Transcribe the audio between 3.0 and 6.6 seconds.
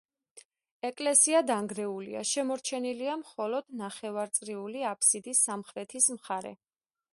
მხოლოდ ნახევარწრიული აფსიდის სამხრეთის მხარე.